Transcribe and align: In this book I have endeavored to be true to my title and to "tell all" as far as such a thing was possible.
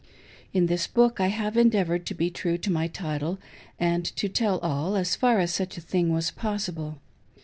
In 0.51 0.65
this 0.65 0.87
book 0.87 1.19
I 1.21 1.27
have 1.27 1.55
endeavored 1.55 2.07
to 2.07 2.15
be 2.15 2.31
true 2.31 2.57
to 2.57 2.71
my 2.71 2.87
title 2.87 3.37
and 3.79 4.03
to 4.15 4.27
"tell 4.27 4.57
all" 4.61 4.95
as 4.95 5.15
far 5.15 5.39
as 5.39 5.53
such 5.53 5.77
a 5.77 5.81
thing 5.81 6.09
was 6.11 6.31
possible. 6.31 6.97